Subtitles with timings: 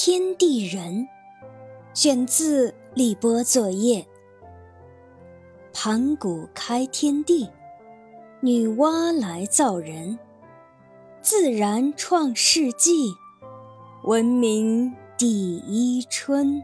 [0.00, 1.08] 天地人
[1.92, 4.06] 选自立波作业
[5.72, 7.50] 盘古开天地
[8.40, 10.16] 女娲来造人
[11.20, 13.12] 自然创世纪
[14.04, 16.62] 文明第一春。